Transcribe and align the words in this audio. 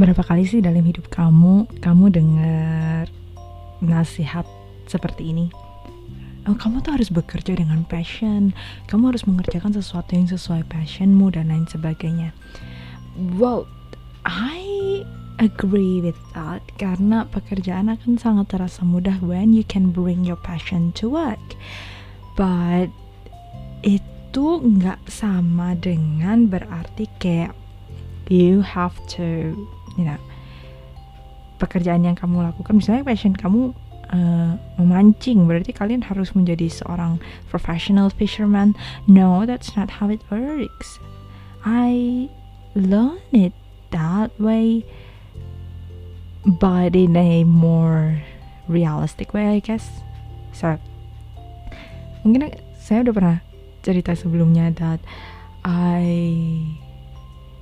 berapa 0.00 0.24
kali 0.24 0.48
sih 0.48 0.64
dalam 0.64 0.80
hidup 0.80 1.12
kamu 1.12 1.68
kamu 1.84 2.04
dengar 2.08 3.04
nasihat 3.84 4.48
seperti 4.88 5.36
ini? 5.36 5.52
Oh, 6.48 6.56
kamu 6.56 6.80
tuh 6.80 6.96
harus 6.96 7.12
bekerja 7.12 7.52
dengan 7.52 7.84
passion. 7.84 8.56
Kamu 8.88 9.12
harus 9.12 9.28
mengerjakan 9.28 9.76
sesuatu 9.76 10.16
yang 10.16 10.24
sesuai 10.24 10.64
passionmu 10.72 11.28
dan 11.36 11.52
lain 11.52 11.68
sebagainya. 11.68 12.32
Well 13.36 13.68
I 14.24 15.04
agree 15.36 16.00
with 16.00 16.16
that 16.32 16.64
karena 16.80 17.28
pekerjaan 17.28 17.92
akan 17.92 18.16
sangat 18.16 18.56
terasa 18.56 18.88
mudah 18.88 19.20
when 19.20 19.52
you 19.52 19.68
can 19.68 19.92
bring 19.92 20.24
your 20.24 20.40
passion 20.40 20.96
to 20.96 21.12
work. 21.12 21.44
But 22.40 22.88
itu 23.84 24.48
nggak 24.64 25.12
sama 25.12 25.76
dengan 25.76 26.48
berarti 26.48 27.04
kayak 27.20 27.52
you 28.32 28.64
have 28.64 28.96
to 29.18 29.52
know 30.04 30.20
pekerjaan 31.60 32.08
yang 32.08 32.16
kamu 32.16 32.40
lakukan 32.40 32.80
misalnya 32.80 33.04
passion 33.04 33.36
kamu 33.36 33.76
uh, 34.10 34.56
memancing 34.80 35.44
berarti 35.46 35.76
kalian 35.76 36.00
harus 36.00 36.32
menjadi 36.32 36.72
seorang 36.72 37.20
professional 37.52 38.08
fisherman. 38.08 38.74
No 39.06 39.44
that's 39.44 39.76
not 39.76 40.00
how 40.00 40.08
it 40.08 40.24
works. 40.32 40.98
I 41.62 42.26
learn 42.72 43.20
it 43.30 43.52
that 43.92 44.32
way 44.40 44.88
but 46.46 46.96
in 46.96 47.12
a 47.14 47.44
more 47.44 48.24
realistic 48.64 49.36
way 49.36 49.52
I 49.52 49.60
guess. 49.60 49.86
So 50.56 50.80
mungkin 52.24 52.56
saya 52.80 53.04
udah 53.04 53.14
pernah 53.14 53.38
cerita 53.84 54.16
sebelumnya 54.16 54.72
that 54.80 55.00
I 55.64 56.04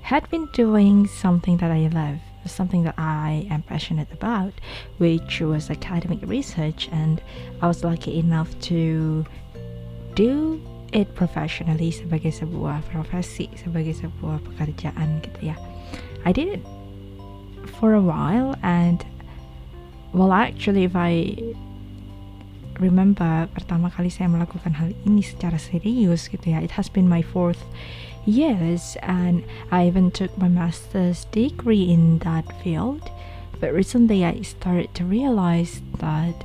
had 0.07 0.25
been 0.31 0.47
doing 0.55 1.11
something 1.11 1.59
that 1.59 1.75
I 1.75 1.91
love 1.91 2.28
something 2.47 2.85
that 2.85 2.95
I 2.99 3.47
am 3.51 3.63
passionate 3.63 4.09
about 4.13 4.53
which 4.99 5.41
was 5.41 5.71
academic 5.71 6.21
research 6.23 6.89
and 6.93 7.21
I 7.61 7.67
was 7.67 7.85
lucky 7.85 8.19
enough 8.19 8.59
to 8.71 9.25
do 10.15 10.61
it 10.93 11.15
professionally 11.15 11.93
sebagai 11.93 12.33
sebuah 12.33 12.81
profesi 12.89 13.53
sebagai 13.61 13.93
sebuah 13.93 14.41
pekerjaan 14.41 15.21
gitu 15.21 15.53
ya. 15.53 15.57
I 16.25 16.33
did 16.33 16.49
it 16.49 16.63
for 17.79 17.93
a 17.95 18.03
while 18.03 18.57
and 18.65 19.05
well 20.17 20.33
actually 20.33 20.89
if 20.89 20.97
I 20.97 21.37
remember 22.81 23.51
pertama 23.53 23.93
kali 23.93 24.09
saya 24.09 24.31
melakukan 24.31 24.73
hal 24.75 24.95
ini 25.05 25.21
secara 25.21 25.59
serius 25.61 26.31
gitu 26.31 26.55
ya 26.55 26.63
it 26.63 26.73
has 26.73 26.89
been 26.89 27.11
my 27.11 27.21
fourth 27.21 27.61
years 28.29 28.97
and 29.03 29.43
I 29.73 29.89
even 29.89 30.13
took 30.13 30.37
my 30.37 30.49
master's 30.49 31.25
degree 31.33 31.89
in 31.89 32.21
that 32.21 32.45
field. 32.61 33.09
But 33.59 33.73
recently 33.73 34.25
I 34.25 34.45
started 34.45 34.95
to 35.01 35.05
realize 35.05 35.81
that 35.99 36.45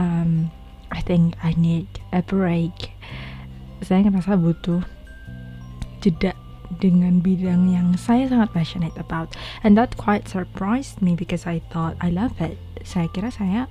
um, 0.00 0.50
I 0.90 1.00
think 1.04 1.36
I 1.44 1.52
need 1.54 1.86
a 2.10 2.24
break. 2.24 2.96
Saya 3.84 4.08
ngerasa 4.08 4.40
butuh 4.40 4.82
jeda 6.00 6.34
dengan 6.80 7.20
bidang 7.20 7.70
yang 7.72 7.94
saya 8.00 8.28
sangat 8.28 8.50
passionate 8.52 8.96
about. 8.96 9.36
And 9.62 9.76
that 9.76 9.96
quite 10.00 10.26
surprised 10.26 11.00
me 11.04 11.14
because 11.14 11.46
I 11.46 11.60
thought 11.70 11.94
I 12.00 12.10
love 12.10 12.40
it. 12.40 12.58
Saya 12.82 13.06
kira 13.12 13.30
saya 13.30 13.68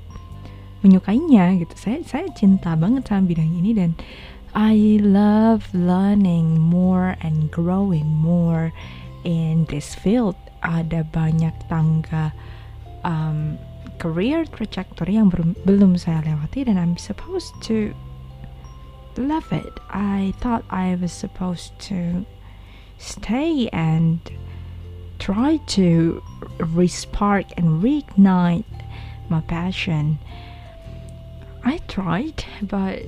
menyukainya 0.85 1.57
gitu. 1.59 1.73
Saya 1.75 1.99
saya 2.05 2.27
cinta 2.37 2.77
banget 2.77 3.09
sama 3.09 3.27
bidang 3.27 3.49
ini 3.49 3.73
dan 3.73 3.97
I 4.55 4.99
love 5.01 5.73
learning 5.73 6.59
more 6.59 7.15
and 7.21 7.51
growing 7.51 8.07
more 8.07 8.73
in 9.23 9.65
this 9.65 9.95
field 9.95 10.35
ada 10.63 11.05
banyak 11.07 11.53
tangga 11.69 12.33
um, 13.03 13.57
career 13.97 14.45
trajectory 14.45 15.17
yang 15.17 15.29
belum 15.65 15.97
saya 15.97 16.21
lewati 16.25 16.65
dan 16.65 16.77
I'm 16.77 16.97
supposed 16.97 17.53
to 17.69 17.93
love 19.17 19.49
it. 19.51 19.73
I 19.89 20.33
thought 20.41 20.63
I 20.69 20.95
was 21.01 21.11
supposed 21.11 21.73
to 21.89 22.25
stay 22.97 23.69
and 23.73 24.21
try 25.17 25.57
to 25.77 26.21
respark 26.59 27.49
and 27.57 27.81
reignite 27.81 28.69
my 29.29 29.41
passion. 29.41 30.19
I 31.65 31.79
tried, 31.89 32.45
but 32.61 33.03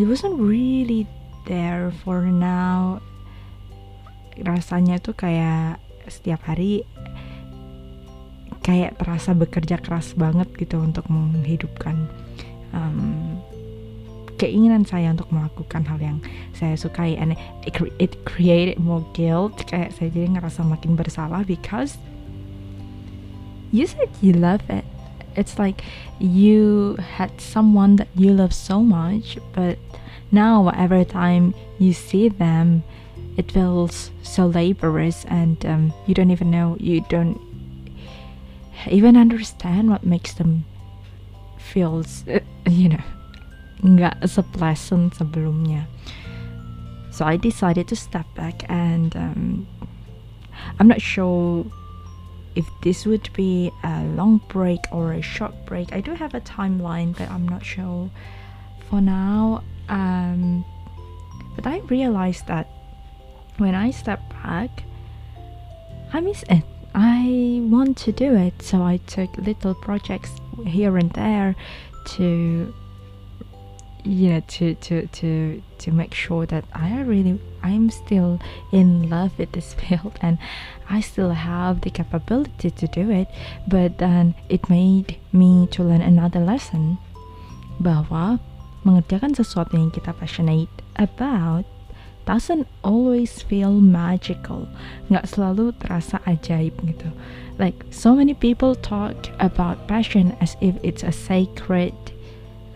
it 0.00 0.08
wasn't 0.08 0.40
really 0.40 1.04
there 1.44 1.92
for 2.00 2.24
now. 2.24 3.04
Rasanya 4.40 4.96
tuh 5.04 5.12
kayak 5.12 5.76
setiap 6.08 6.40
hari 6.48 6.88
kayak 8.64 8.96
terasa 8.96 9.36
bekerja 9.36 9.76
keras 9.76 10.16
banget 10.16 10.48
gitu 10.56 10.80
untuk 10.80 11.04
menghidupkan 11.12 12.08
um, 12.72 13.36
keinginan 14.40 14.88
saya 14.88 15.12
untuk 15.12 15.28
melakukan 15.28 15.84
hal 15.84 16.00
yang 16.00 16.18
saya 16.56 16.80
sukai. 16.80 17.20
And 17.20 17.36
it, 17.68 17.76
it 18.00 18.12
created 18.24 18.80
more 18.80 19.04
guilt. 19.12 19.68
Kayak 19.68 19.92
saya 20.00 20.08
jadi 20.08 20.32
ngerasa 20.32 20.64
makin 20.64 20.96
bersalah 20.96 21.44
because 21.44 22.00
you 23.68 23.84
said 23.84 24.08
you 24.24 24.32
love 24.32 24.64
it. 24.72 24.88
It's 25.36 25.60
like 25.60 25.84
you 26.18 26.96
had 26.96 27.36
someone 27.36 28.00
that 28.00 28.08
you 28.16 28.32
love 28.32 28.56
so 28.56 28.80
much 28.80 29.38
but 29.52 29.78
now 30.30 30.68
every 30.70 31.04
time 31.04 31.54
you 31.78 31.92
see 31.92 32.28
them 32.28 32.82
it 33.36 33.50
feels 33.50 34.10
so 34.22 34.46
laborious 34.46 35.24
and 35.26 35.64
um, 35.66 35.92
you 36.06 36.14
don't 36.14 36.30
even 36.30 36.50
know 36.50 36.76
you 36.80 37.00
don't 37.08 37.40
even 38.88 39.16
understand 39.16 39.90
what 39.90 40.04
makes 40.04 40.34
them 40.34 40.64
feels 41.58 42.24
you 42.66 42.88
know 42.88 43.02
nggak 43.82 44.20
sepleasant 44.28 45.16
sebelumnya. 45.16 45.88
So 47.10 47.24
I 47.24 47.36
decided 47.36 47.88
to 47.88 47.96
step 47.96 48.26
back 48.36 48.64
and 48.68 49.14
um, 49.16 49.66
I'm 50.78 50.88
not 50.88 51.00
sure 51.00 51.66
if 52.54 52.66
this 52.82 53.06
would 53.06 53.28
be 53.32 53.70
a 53.82 54.04
long 54.14 54.40
break 54.48 54.80
or 54.92 55.12
a 55.12 55.22
short 55.22 55.54
break. 55.66 55.92
I 55.92 56.00
do 56.00 56.14
have 56.14 56.34
a 56.34 56.40
timeline, 56.40 57.16
but 57.16 57.30
I'm 57.30 57.48
not 57.48 57.64
sure 57.64 58.10
for 58.88 59.00
now. 59.00 59.62
Um, 59.90 60.64
but 61.56 61.66
I 61.66 61.80
realized 61.90 62.46
that 62.46 62.68
when 63.58 63.74
I 63.74 63.90
step 63.90 64.20
back, 64.30 64.84
I 66.12 66.20
miss 66.20 66.44
it. 66.48 66.64
I 66.94 67.60
want 67.64 67.98
to 67.98 68.12
do 68.12 68.34
it, 68.34 68.62
so 68.62 68.82
I 68.82 68.98
took 69.06 69.36
little 69.36 69.74
projects 69.74 70.32
here 70.64 70.96
and 70.96 71.10
there 71.12 71.54
to 72.16 72.72
you 74.02 74.30
know 74.30 74.40
to 74.48 74.74
to 74.76 75.06
to 75.08 75.62
to 75.78 75.92
make 75.92 76.14
sure 76.14 76.46
that 76.46 76.64
I 76.72 77.00
really 77.02 77.38
I'm 77.62 77.90
still 77.90 78.40
in 78.72 79.10
love 79.10 79.38
with 79.38 79.52
this 79.52 79.74
field 79.80 80.18
and 80.22 80.38
I 80.88 81.00
still 81.00 81.30
have 81.30 81.82
the 81.82 81.90
capability 81.90 82.70
to 82.70 82.86
do 82.88 83.10
it. 83.10 83.28
But 83.68 83.98
then 83.98 84.34
it 84.48 84.70
made 84.70 85.18
me 85.32 85.68
to 85.72 85.84
learn 85.84 86.00
another 86.00 86.40
lesson. 86.40 86.98
Bahwa 87.80 88.40
mengerjakan 88.82 89.36
sesuatu 89.36 89.76
yang 89.76 89.92
kita 89.92 90.14
passionate 90.16 90.72
about 90.96 91.68
doesn't 92.28 92.68
always 92.86 93.42
feel 93.42 93.80
magical. 93.82 94.68
Nggak 95.10 95.26
selalu 95.34 95.74
terasa 95.82 96.20
ajaib 96.28 96.76
gitu. 96.86 97.08
Like 97.58 97.76
so 97.92 98.16
many 98.16 98.32
people 98.32 98.78
talk 98.78 99.16
about 99.42 99.90
passion 99.90 100.32
as 100.40 100.56
if 100.64 100.76
it's 100.80 101.04
a 101.04 101.12
sacred 101.12 101.92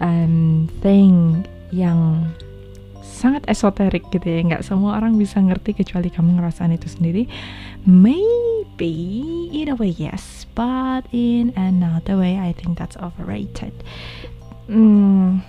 um, 0.03 0.69
thing 0.85 1.47
yang 1.73 2.29
sangat 3.01 3.47
esoterik 3.49 4.05
gitu 4.13 4.27
ya. 4.27 4.41
Nggak 4.43 4.65
semua 4.67 4.99
orang 4.99 5.17
bisa 5.17 5.41
ngerti 5.41 5.77
kecuali 5.77 6.11
kamu 6.11 6.41
ngerasain 6.41 6.75
itu 6.75 6.89
sendiri. 6.91 7.25
Maybe 7.87 8.93
in 9.55 9.71
a 9.71 9.77
way 9.77 9.95
yes. 9.95 10.45
But 10.55 11.07
in 11.15 11.55
another 11.55 12.19
way 12.19 12.43
I 12.43 12.53
think 12.53 12.77
that's 12.77 12.99
overrated. 12.99 13.73
Hmm, 14.67 15.45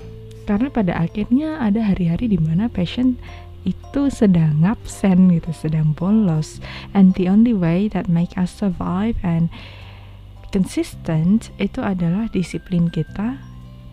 karena 0.46 0.70
pada 0.70 0.94
akhirnya 0.98 1.58
ada 1.60 1.82
hari-hari 1.82 2.30
di 2.30 2.40
mana 2.40 2.70
passion 2.70 3.18
itu 3.66 4.14
sedang 4.14 4.62
absen 4.62 5.34
gitu 5.34 5.50
sedang 5.50 5.98
bolos 5.98 6.62
and 6.94 7.18
the 7.18 7.26
only 7.26 7.54
way 7.54 7.90
that 7.90 8.06
make 8.06 8.38
us 8.38 8.54
survive 8.54 9.18
and 9.26 9.50
consistent 10.54 11.50
itu 11.58 11.82
adalah 11.82 12.30
disiplin 12.30 12.88
kita 12.94 13.42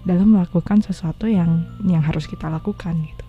dalam 0.07 0.37
melakukan 0.37 0.83
sesuatu 0.83 1.27
yang 1.27 1.67
yang 1.83 2.03
harus 2.03 2.27
kita 2.31 2.47
lakukan 2.51 3.07
gitu. 3.07 3.27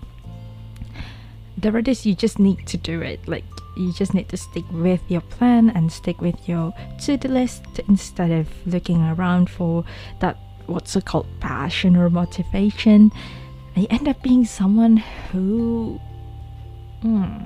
There 1.58 1.78
it 1.78 1.88
is, 1.88 2.04
you 2.04 2.18
just 2.18 2.42
need 2.42 2.66
to 2.70 2.78
do 2.82 3.00
it. 3.00 3.24
Like 3.30 3.46
you 3.78 3.94
just 3.94 4.14
need 4.14 4.30
to 4.34 4.38
stick 4.38 4.66
with 4.74 5.02
your 5.08 5.22
plan 5.38 5.70
and 5.74 5.90
stick 5.90 6.22
with 6.22 6.38
your 6.50 6.74
to-do 7.02 7.30
list 7.30 7.66
instead 7.90 8.34
of 8.34 8.50
looking 8.66 9.02
around 9.02 9.50
for 9.50 9.86
that 10.20 10.38
what's 10.68 10.96
it 10.96 11.06
called 11.06 11.28
passion 11.40 11.96
or 11.96 12.10
motivation. 12.10 13.12
I 13.76 13.88
end 13.90 14.08
up 14.08 14.22
being 14.22 14.46
someone 14.46 15.02
who 15.32 15.98
hmm, 17.02 17.46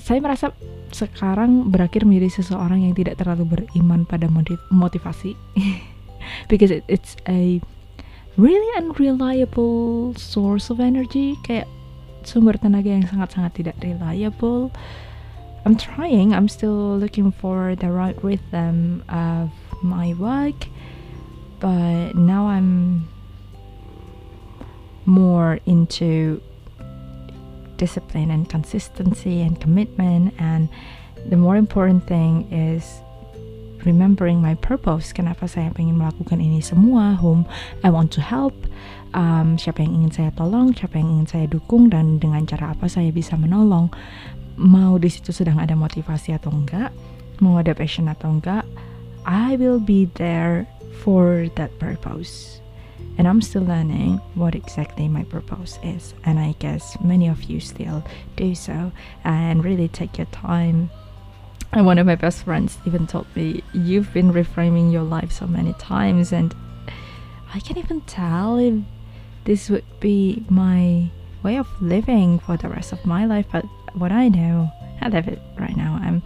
saya 0.00 0.24
merasa 0.24 0.56
sekarang 0.88 1.68
berakhir 1.68 2.08
menjadi 2.08 2.40
seseorang 2.40 2.88
yang 2.88 2.96
tidak 2.96 3.20
terlalu 3.20 3.44
beriman 3.44 4.08
pada 4.08 4.24
motivasi 4.72 5.36
because 6.50 6.72
it, 6.72 6.80
it's 6.88 7.12
a 7.28 7.60
really 8.40 8.70
unreliable 8.80 10.16
source 10.16 10.72
of 10.72 10.80
energy 10.80 11.36
kayak 11.44 11.68
sumber 12.24 12.56
tenaga 12.56 12.88
yang 12.88 13.04
sangat-sangat 13.04 13.52
tidak 13.60 13.76
reliable 13.84 14.72
I'm 15.68 15.76
trying 15.76 16.32
I'm 16.32 16.48
still 16.48 16.96
looking 16.96 17.28
for 17.28 17.76
the 17.76 17.92
right 17.92 18.16
rhythm 18.24 19.04
of 19.12 19.52
my 19.84 20.16
work 20.16 20.72
but 21.60 22.14
now 22.14 22.46
I'm 22.46 23.08
more 25.06 25.58
into 25.66 26.40
discipline 27.78 28.30
and 28.30 28.48
consistency 28.48 29.40
and 29.40 29.60
commitment 29.60 30.34
and 30.38 30.68
the 31.26 31.36
more 31.36 31.56
important 31.56 32.06
thing 32.06 32.50
is 32.52 33.00
remembering 33.86 34.42
my 34.42 34.54
purpose. 34.58 35.14
Kenapa 35.14 35.46
saya 35.46 35.70
ingin 35.78 35.98
melakukan 35.98 36.42
ini 36.42 36.58
semua? 36.60 37.14
Whom 37.18 37.46
I 37.86 37.90
want 37.90 38.10
to 38.18 38.22
help? 38.22 38.54
Um, 39.14 39.56
siapa 39.56 39.80
yang 39.86 40.04
ingin 40.04 40.12
saya 40.12 40.30
tolong? 40.34 40.74
Siapa 40.74 40.98
yang 40.98 41.08
ingin 41.18 41.28
saya 41.30 41.46
dukung? 41.46 41.88
Dan 41.88 42.18
dengan 42.18 42.44
cara 42.44 42.74
apa 42.74 42.90
saya 42.90 43.08
bisa 43.14 43.38
menolong? 43.38 43.88
Mau 44.58 44.98
di 44.98 45.06
situ 45.06 45.30
sedang 45.30 45.62
ada 45.62 45.78
motivasi 45.78 46.34
atau 46.34 46.50
enggak? 46.50 46.90
Mau 47.38 47.56
ada 47.62 47.70
passion 47.72 48.10
atau 48.10 48.34
enggak? 48.34 48.66
I 49.24 49.54
will 49.54 49.78
be 49.78 50.10
there 50.18 50.66
for 50.98 51.48
that 51.56 51.78
purpose 51.78 52.60
and 53.16 53.26
I'm 53.26 53.42
still 53.42 53.62
learning 53.62 54.18
what 54.34 54.54
exactly 54.54 55.08
my 55.08 55.24
purpose 55.24 55.78
is 55.82 56.14
and 56.24 56.38
I 56.38 56.54
guess 56.58 57.00
many 57.00 57.28
of 57.28 57.44
you 57.44 57.60
still 57.60 58.04
do 58.36 58.54
so 58.54 58.92
and 59.24 59.64
really 59.64 59.88
take 59.88 60.18
your 60.18 60.26
time 60.26 60.90
and 61.72 61.84
one 61.84 61.98
of 61.98 62.06
my 62.06 62.14
best 62.14 62.44
friends 62.44 62.78
even 62.86 63.06
told 63.06 63.26
me, 63.36 63.62
You've 63.72 64.12
been 64.12 64.32
reframing 64.32 64.90
your 64.92 65.02
life 65.02 65.30
so 65.30 65.46
many 65.46 65.74
times, 65.74 66.32
and 66.32 66.54
I 67.54 67.60
can't 67.60 67.78
even 67.78 68.00
tell 68.02 68.58
if 68.58 68.74
this 69.44 69.68
would 69.68 69.84
be 70.00 70.44
my 70.48 71.10
way 71.42 71.56
of 71.56 71.68
living 71.82 72.38
for 72.38 72.56
the 72.56 72.68
rest 72.68 72.92
of 72.92 73.04
my 73.04 73.26
life. 73.26 73.46
But 73.52 73.66
what 73.94 74.12
I 74.12 74.28
know, 74.28 74.70
I 75.02 75.08
love 75.08 75.28
it 75.28 75.40
right 75.58 75.76
now. 75.76 76.00
I'm, 76.02 76.22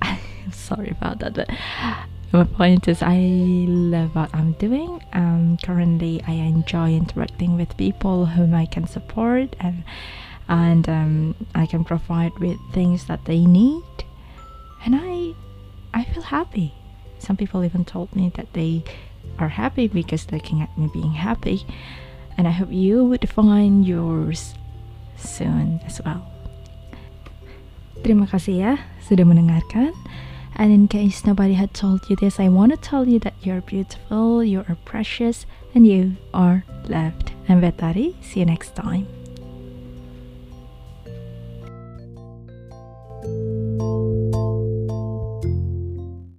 I'm 0.00 0.18
sorry 0.52 0.90
about 0.90 1.18
that, 1.20 1.34
but 1.34 1.50
my 2.32 2.44
point 2.44 2.86
is, 2.86 3.02
I 3.02 3.18
love 3.66 4.14
what 4.14 4.30
I'm 4.32 4.52
doing. 4.52 5.02
Um, 5.12 5.58
currently, 5.62 6.22
I 6.26 6.32
enjoy 6.32 6.94
interacting 6.94 7.56
with 7.56 7.76
people 7.76 8.26
whom 8.26 8.54
I 8.54 8.66
can 8.66 8.86
support 8.86 9.56
and 9.58 9.82
and 10.48 10.88
um, 10.88 11.34
I 11.54 11.66
can 11.66 11.84
provide 11.84 12.36
with 12.38 12.58
things 12.72 13.06
that 13.06 13.24
they 13.24 13.46
need 13.46 13.86
and 14.84 14.96
I 14.96 15.34
I 15.92 16.04
feel 16.04 16.22
happy. 16.22 16.74
Some 17.18 17.36
people 17.36 17.64
even 17.64 17.84
told 17.84 18.14
me 18.16 18.32
that 18.36 18.52
they 18.52 18.82
are 19.38 19.48
happy 19.48 19.88
because 19.88 20.30
looking 20.32 20.62
at 20.62 20.76
me 20.78 20.88
being 20.92 21.12
happy. 21.12 21.66
And 22.38 22.48
I 22.48 22.52
hope 22.52 22.72
you 22.72 23.04
would 23.04 23.28
find 23.28 23.84
yours 23.84 24.54
soon 25.16 25.80
as 25.84 26.00
well. 26.00 26.24
Terima 28.00 28.24
kasih 28.24 28.64
ya 28.64 28.72
sudah 29.04 29.28
mendengarkan. 29.28 29.92
And 30.60 30.74
in 30.74 30.88
case 30.88 31.24
nobody 31.24 31.54
had 31.54 31.72
told 31.72 32.10
you 32.10 32.16
this, 32.16 32.38
I 32.38 32.50
want 32.50 32.72
to 32.72 32.76
tell 32.76 33.08
you 33.08 33.18
that 33.20 33.32
you're 33.40 33.62
beautiful, 33.62 34.44
you 34.44 34.60
are 34.68 34.76
precious, 34.84 35.46
and 35.74 35.86
you 35.86 36.16
are 36.34 36.66
loved. 36.86 37.32
I'm 37.48 37.62
Betari. 37.62 38.12
See 38.22 38.40
you 38.40 38.46
next 38.46 38.76
time. 38.76 39.08